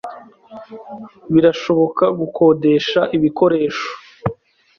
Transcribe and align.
Birashoboka 1.33 2.05
gukodesha 2.19 3.01
ibikoresho? 3.17 3.87